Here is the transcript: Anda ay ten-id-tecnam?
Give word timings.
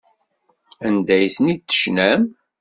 Anda 0.87 1.13
ay 1.17 1.29
ten-id-tecnam? 1.35 2.21